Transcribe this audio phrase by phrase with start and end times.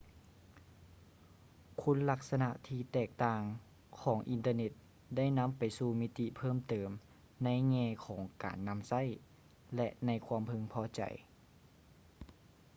[1.81, 3.41] ຄຸນລັກສະນະທີ່ແຕກຕ່າງ
[4.01, 4.71] ຂອງອິນເຕີເນັດ
[5.15, 6.89] ໄດ້ນຳໄປສູ່ມິຕິເພີ່ມເຕີມ
[7.43, 9.03] ໃນແງ່ຂອງການນຳໃຊ້
[9.75, 11.01] ແລະ ໃນຄວາມເພິ່ງພໍໃຈ